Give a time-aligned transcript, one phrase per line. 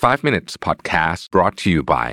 [0.00, 2.08] 5 minutes podcast brought to you by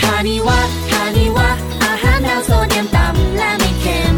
[0.00, 0.58] คานิวะ
[0.90, 1.48] คานิวะ
[1.84, 4.16] อาหารแนวโซเดียมต่ำและไม่เค็ม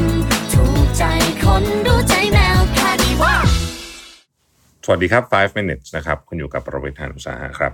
[0.52, 1.02] ถูกใจ
[1.44, 3.34] คนรู้ใจแมวคานิวะ
[4.84, 7.72] สวัสดีครับ 5 minutes นะครับ คุณอยู่กับประวิทยานุสาหะครับ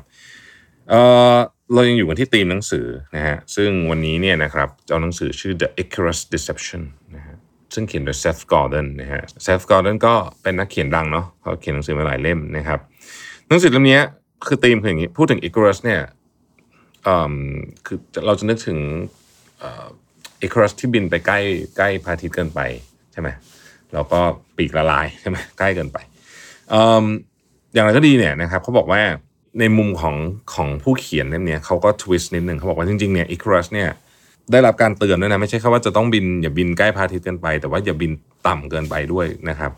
[0.90, 1.00] เอ่
[1.34, 1.36] อ
[1.72, 2.86] เรายังอยู่กันที่ธีมหนังสือ
[3.16, 6.82] นะฮะ ซึ่งวันนี้เนี่ยนะครับเจ้าหนังสือชื่อ The Icarus Deception
[7.16, 7.36] นะฮะ
[7.74, 12.80] ซึ่งเขียนโดย Seth Godin นะฮะ Seth Godin ก็เป็นนักเขียนดังเนาะเขาเขียนหนังสือมาหลายเล่มนะครับ
[13.50, 14.00] หนังสือเล่มนี้
[14.46, 16.00] คือธีมคืออย่างนี้พูดถึง Icarus เนี่ย
[17.86, 18.78] คือเราจะนึกถึง
[19.62, 19.86] อ่อ
[20.46, 21.38] Icarus ที่บินไปใกล้
[21.76, 22.60] ใกล้พระอาทิตย์เกินไป
[23.12, 23.28] ใช่ไหม
[23.92, 24.20] แล้วก็
[24.56, 25.98] ปีกละลายใช่ไหมใกล้เกินไป
[26.72, 26.74] อ
[27.74, 29.00] อย่างไรก็ดีเนี่ยนะครับเขาบอกว่า
[29.60, 30.16] ในมุมของ
[30.54, 33.88] ของผู้เขียนเล่มเนี้ยเขาก็ทวิสต์นิดนึงเขาบอกว่าจริงๆเนี่ยอิครัสเนี่ย
[34.52, 38.12] ได้รับการเตือนด้วยนะไม่ใช่แค่ว่าจะต้องบินอย่าบินใกล้พระอาทิตย์เกินไป แต่ว่าอย่าบิน
[38.46, 39.72] ต่ำเกินไปด้วยนะครับ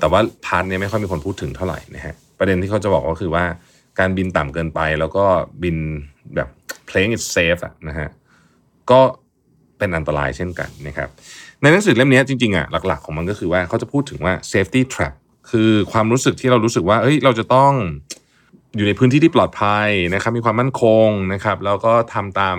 [0.00, 3.44] แต่ว่าพาร์ทเนี้ยไม่ค่อยมีคนพูดถึงเท่าไหร่นะฮะประเด็นที่เขาจะบอกก็คือว่า
[3.98, 5.24] การบินต่ำเกินไป แล้วก็
[5.62, 5.76] บิน
[6.34, 6.48] แบบ
[6.88, 8.08] playing it safe อะนะฮะ
[8.90, 9.00] ก็
[9.78, 11.08] เป็นอันตรายเช่นกันนะครับ
[11.60, 15.14] ในหนังสือเล่มนี้จริงๆอะหลัก ๆ ของมันก็คือว่าเขาจะพูดถึงว่า safety trap
[15.50, 17.72] คือความรู้สึกที่เรารู้สึกว่าเอ้ยเราจะต้อง
[18.76, 22.56] อยู่ในพื้นที่ที่ปลอดภัยนะครับ มีความมั่นคงนะครับ แล้วก็ทำตาม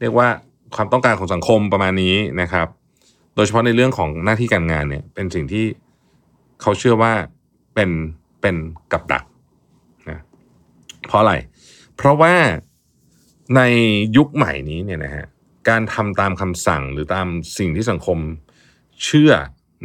[0.00, 0.28] เรียกว่า
[0.76, 2.66] ความต้องการของสังคมประมาณนี้นะครับ
[3.34, 5.64] โดยเฉพาะในเรื่องของหน้าที่การงานเนี่ย เป็นสิ่งที่
[6.62, 7.12] เขาเชื่อว่า
[7.74, 7.90] เป็น
[8.40, 8.56] เป็น
[8.92, 9.24] กับดัก
[11.08, 11.34] เพราะอะไร
[11.96, 12.34] เพราะว่า
[13.56, 13.60] ใน
[14.16, 15.26] ยุคใหม่นี้เนี่ยนะฮะ
[15.68, 17.26] การทำตามคำสั่งหรือตาม
[17.58, 18.18] สิ่งที่สังคม
[19.04, 19.32] เชื่อ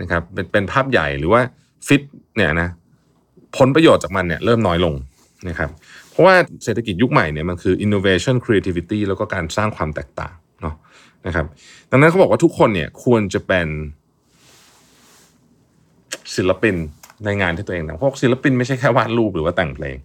[0.02, 1.42] นะครับเป็นเป็นภาพใหญ่หรือว่า
[1.88, 2.04] ฟิต
[2.36, 2.70] เนี่ยนะ
[3.58, 4.96] ผลประโยชน์จากมันเนี่ยเริ่มน้อยลง
[5.50, 5.70] นะครับ
[6.10, 10.76] เพราะว่าเศรษฐกิจยุคใหม่เนี่ยมันคือ innovation creativity แล้วก็การสร้างความแตกต่างเนาะ
[11.28, 11.46] นะครับ
[11.92, 13.68] ดังนั้นเขาบอกว่าทุกคนเนี่ยควรจะเป็น
[16.36, 16.76] ศิลปิน
[17.26, 19.98] ในงานที่ตัวเองทำเพราะศิลปินไม่ใช่แค่วาดรูปหรือว่าแต่งเพลง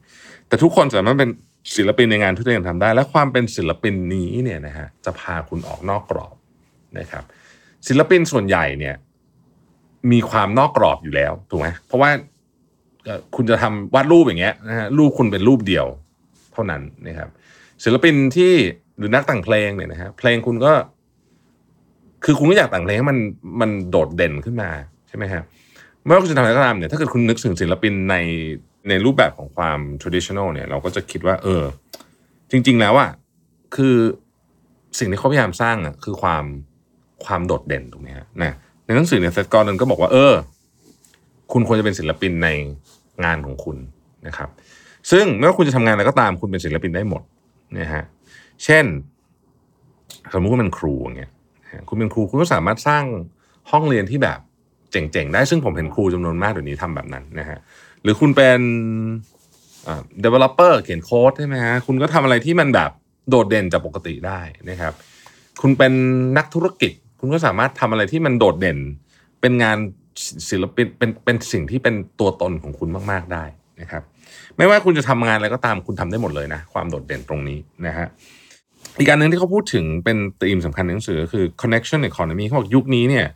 [0.48, 1.31] แต่ทุกคนสามารถเป็น
[1.77, 6.34] ศิลปินในงานที่ตัวเองทำได้ และความเป็นศิลปินนี้เนี่ยนะฮะจะพาคุณออกนอกกรอบ
[6.98, 7.25] นะครับ
[7.89, 8.94] ศิลปินส่วนใหญ่เนี่ย
[10.12, 12.10] มีความนอกกรอบอยู่แล้วถูกไหมเพราะว่า
[13.37, 15.87] คุณจะทำวาดรูปอย่างเงี้ยนะฮะรูปคุณเป็นรูปเดียว
[16.53, 17.28] เท่านั้นนะครับ
[17.84, 18.53] ศิลปินที่
[18.99, 20.72] หรือนักแต่งเพลงเนี่ยนะฮะเพลงคุณก็
[22.25, 23.19] คือคุณก็อยากแต่งเพลงให้มัน
[23.61, 24.71] มันโดดเด่นขึ้นมา
[25.09, 25.43] ใช่ไหมฮะ
[26.08, 28.16] ไม่ว่าคุณจะทำอะไรก็ตามเนี่ยถ้าเกิดคุณนึกถึงศิลปินใน
[28.88, 31.62] ในรูปแบบของความ traditional เนี่ย เราก็จะคิดว่า เออ
[32.50, 33.10] จริง ๆ แล้วอะ
[33.76, 33.96] คือ
[34.98, 36.44] สิ่งที่เขาพยายามสร้างอะคือความ
[37.24, 38.54] ความโดดเด่นตรงนี้ฮะนะ
[38.86, 40.34] ในหนังสือเนี่ยเซตกอร์ดนก็บอกว่า เออ
[41.52, 42.48] คุณควรจะเป็นศิลปินใน
[43.25, 43.76] งานของคุณ
[44.26, 44.48] นะครับ
[45.10, 47.22] ซึ่งไม่ว่าคุณจะทำงานอะไรก็ตามคุณเป็นศิลปินได้หมด
[47.78, 48.04] นะฮะ
[48.64, 48.84] เช่น
[50.32, 51.32] สมมุติคุณเป็นครูอย่างเงี้ย
[51.88, 53.04] คุณเป็นครูคุณก็สามารถสร้าง
[53.70, 54.38] ห้องเรียนที่แบบ
[54.93, 57.59] เจ๋งๆ ได้ซึ่งผมเห็นครูจำนวนมากเดี๋ยวนี้ทำแบบนั้นนะฮะ
[58.03, 58.60] หรือคุณเป็น
[59.87, 62.91] อ่า developer เขียนโค้ดใช่ไหมฮะคุณก็ทำอะไรที่มันแบบ
[63.31, 64.41] โดดเด่นจากปกติได้
[64.71, 64.93] นะครับ
[65.60, 65.93] คุณเป็น
[66.37, 68.78] นักธุรกิจ คุณก็สามารถทำอะไรที่มันโดดเด่น
[69.41, 69.78] เป็นงาน
[70.50, 73.44] ศิลปินเป็นเป็นสิ่งที่เป็นตัวตนของคุณมาก ๆได้
[73.81, 74.03] นะครับ
[74.56, 78.06] ไม่ว่าคุณจะทำงานอะไรก็ตามคุณทำได้หมดเลยนะ ความโดดเด่นตรงนี้นะฮะ
[78.99, 83.26] อีกประการหนึ่งที่เขาพูดถึงเป็นธีมสำคัญในหนังสือก็คือ connection economy เขาบอกยุคนี้เนี่ย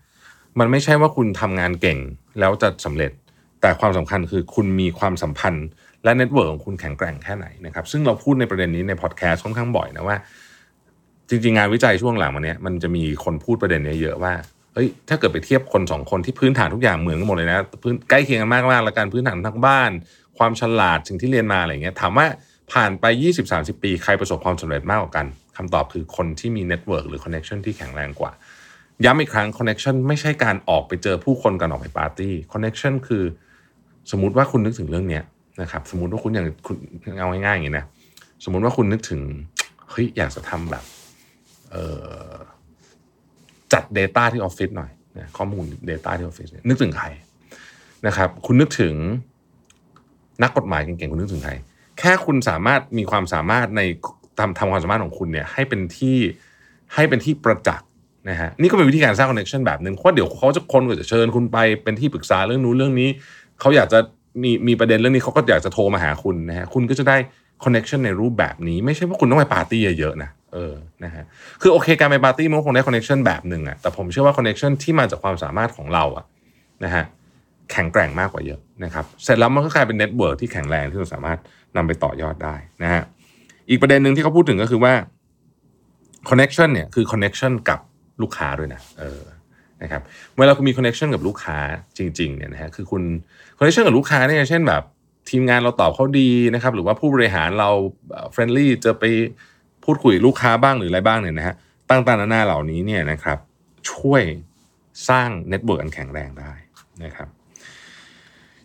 [0.59, 1.99] มันไม่ใช่ว่าคุณทำงานเก่ง
[2.41, 3.13] แล้วจะสำเร็จ
[3.61, 5.67] แต่ความสำคัญคือคุณมีความสัมพันธ์
[6.05, 10.17] และ network ของคุณแข็งแกร่งแค่ไหนนะครับ ซึ่งเราพูดในประเด็นนี้ในพอดแคสต์ค่อนข้างบ่อยนะว่า
[11.29, 14.33] จริง ๆ งานวิจัยช่วงหลังมาเนี้ยมันจะมีคนพูดประเด็นนี้เยอะว่า
[14.75, 19.91] เฮ้ยถ้าเกิดไปเทียบคนสองคนที่พื้นฐานทุกอย่างเหมือนกันหมดเลยนะพื้นใกล้เคียงกันมากๆแล้วการพื้นฐานทั้งบ้าน
[20.39, 22.27] ความฉลาดสิ่งที่เรียนมาอะไรเงี้ยถามว่า
[22.73, 23.05] ผ่านไป
[23.45, 25.27] 20-30 ปี ใครประสบความสำเร็จมากกว่ากัน
[25.57, 28.33] คำตอบคือคนที่มีเน็ตเวิร์กหรือคอนเน t ชันที่แข็งแรงกว่า
[29.05, 33.25] ย้ำอีกครั้งคอนเน t ชันไม่ใช่การออกไปเจอผู้คนกันออกไปปาร์ตี้คอนเน t ชันคือ
[34.11, 35.25] สมมติว่าคุณนึกถึงเรื่องเนี้ย
[35.63, 36.77] นะครับสมมติว่าคุณอย่างคุณ
[37.19, 37.87] เอาง่ายๆอย่างนี้นะ
[38.45, 39.21] สมมติว่าคุณนึกถึง
[39.91, 40.85] เฮ้ยอยากจะทำแบบ
[41.71, 41.85] เอ่
[42.31, 42.33] อ
[43.73, 47.07] จัด Data ที่ออฟฟิศหน่อยนะข้อมูล Data ที่ออฟฟิศนึกถึงใคร
[48.07, 48.95] นะครับ คุณนึกถึง
[50.43, 51.53] นักกฎหมายเก่งๆคุณนึกถึงใคร
[51.99, 53.81] แค่คุณสามารถมีความสามารถใน
[54.39, 56.17] ทำทำความสามารถของคุณเนี่ยให้เป็นที่
[56.95, 57.89] ให้เป็นที่ประจักษ์
[58.29, 63.09] นะฮะนี่ก็เป็นวิธีการสร้าง connection แบบหนึ่งเพราะเดี๋ยวเขาจะคนก็จะเชิญคุณไปเป็นที่ปรึกษาเรื่องนู้นเรื่องนี้
[63.61, 63.99] เขาอยากจะ
[64.43, 67.17] มีมีประเด็นเรื่องนี้เขาก็อยากจะโทรมาหาคุณนะฮะคุณก็จะได้
[67.65, 70.75] connection ในรูปแบบนี้ ไม่ใช่ว่าคุณต้องไปปาร์ตี้เยอะๆนะเออ
[71.05, 71.25] นะฮะ
[71.63, 76.25] คือโอเคการไปปาร์ตี้มันก็คงได้ connection แบบหนึ่งอะแต่ผมเชื่อว่า connection ที่มาจากความสามารถของเราอะ
[76.85, 77.05] นะฮะ
[77.73, 81.39] แข็งแกร่งมากกว่าเยอะนะครับเสร็จแล้วมันก็กลายเป็น network ที่แข็งแรงที่เราสามารถ
[81.77, 83.03] นำไปต่อยอดได้นะฮะ
[83.71, 84.93] อีกประเด็นหนึ่งที่เขาพูดถึงก็คือว่า
[86.29, 87.79] connection เนี่ยคือ connection กับ
[88.23, 89.23] ลูกค้าด้วยนะเออ
[89.83, 90.03] นะครับ
[90.39, 91.59] เวลาคุณมี connection กับลูกค้า
[91.99, 93.03] จริงๆเนี่ยนะฮะคือคุณ
[93.59, 94.83] connection กับลูกค้าเนี่ยเช่นแบบ
[95.31, 97.71] ทีมงานเราตอบเขาดีนะครับหรือว่าผู้บริหารเรา
[98.33, 99.05] friendly จะไป
[99.85, 101.55] พูดคุยลูกค้าบ้างหรืออะไรบ้างเนี่ยนะฮะ
[101.91, 103.39] ต่างๆนานาเหล่านี้เนี่ยนะครับ
[103.91, 104.23] ช่วย
[105.09, 106.53] สร้าง network อันแข็งแรงได้
[107.05, 107.29] นะครับ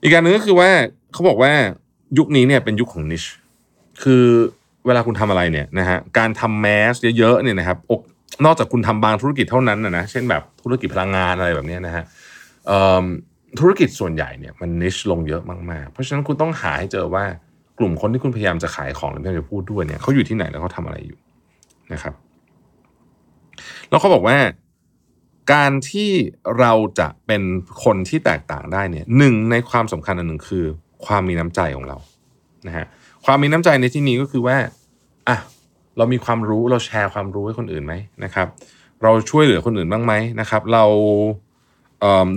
[0.02, 0.70] อีกประการหนึ่งก็คือว่า
[1.14, 1.52] เขาบอกว่า
[2.18, 3.24] ยุคนี้เนี่ยเป็นยุคของ niche
[4.04, 4.26] คือ
[4.86, 8.02] เวลาคุณทำอะไรเนี่ยนะฮะการทำ mass เยอะๆเนี่ยนะครับอก
[8.46, 12.04] นอกจากคุณทำบางธุรกิจเท่านั้นนะนะเช่นแบบธุรกิจพลังงานอะไรแบบนี้นะฮะ
[13.60, 17.24] ธุรกิจส่วนใหญ่เนี่ยมันนิชลงเยอะมากๆ เพราะฉะนั้นคุณต้องหาให้เจอว่า
[17.80, 21.20] กลุ่มคนที่คุณพยายามจะขายของหรือพยายามจะพูดด้วยเนี่ยเขาอยู่ที่ไหนแล้วเขาทำอะไรอยู่
[21.94, 22.14] นะครับ
[23.90, 24.38] แล้วเขาบอกว่า
[25.54, 26.12] การที่
[26.60, 27.42] เราจะเป็น
[27.84, 30.66] คนที่แตกต่างได้เนี่ยหนึ่งในความสำคัญอันหนึ่งคือ
[31.06, 31.98] ความมีน้ำใจของเรา
[32.68, 32.86] นะฮะ
[33.26, 34.58] ความมีน้ำใจในที่นี้ก็คือว่า
[35.30, 35.38] อะ
[35.98, 38.48] เรามีความรู้เราแชร์ความรู้ให้คนอื่นไหมนะครับ
[39.04, 40.84] เราช่วยเหลือคนอื่นบ้างไหมนะครับ เรา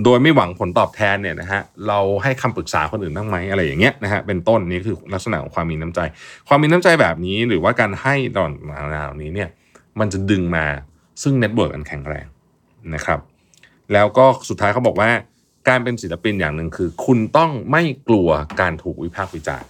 [0.03, 5.99] โดยไม่หวังผลตอบแทนเนี่ยนะฮะเราให้คำปรึกษาคนอื่นบ้างไหมอะไรอย่างเงี้ยนะฮะเป็นต้นนี่คือลักษณะของความมีน้ำใจ
[6.47, 8.51] ความมีน้ำใจแบบนี้หรือว่าการให้ตอน
[8.89, 9.49] เหล่านี้เนี่ย
[9.99, 10.65] มันจะดึงมา
[11.23, 12.25] ซึ่ง network อันแข็งแรง
[12.95, 13.19] นะครับ
[13.93, 15.09] แล้วก็สุดท้ายเขาบอกว่า
[15.69, 18.29] การเป็นศิลปินอย่างหนึ่งคือ คุณต้องไม่กลัว
[18.61, 19.67] การถูกวิพากษ์วิจารณ์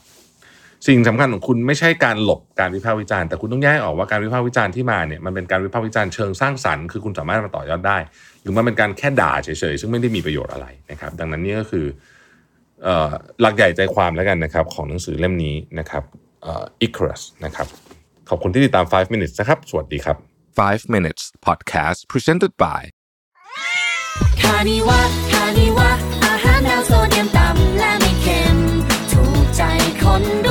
[0.88, 7.98] สิ่งสำคัญของคุณไม่ใช่การหลบการวิพากษ์วิจารณ์แต่คุณต้องแยกออกว่าการวิพากษ์วิจารณ์ที่มาเนี่ยมันเป็นการวิพากษ์วิจารณ์เชิงสร้างสรรค์คือคุณสามารถมาต่อยอดได้
[8.42, 11.86] หรือมันเป็นการแค่ด่าเฉยๆซึ่งไม่ได้มีประโยชน์อะไรนะครับ ดังนั้นนี่ก็คือ
[12.84, 13.12] เอ่อ
[13.42, 16.04] หลักใหญ่ใจความแล้วกันนะครับของหนังสือเล่มนี้นะครับ
[16.44, 17.68] เอ่อ Icarus นะครับ
[18.30, 20.18] ขอบคุณที่ติดตาม 5 minutes นะครับ สวัสดีครับ
[20.58, 22.82] 5 minutes podcast presented by
[24.42, 25.02] คานิวะ
[25.32, 25.90] คานิวะ
[26.26, 28.58] อาหารแนวโซเดียมต่ำและไม่เค็ม
[29.12, 29.62] ถูกใจ
[30.02, 30.48] คนด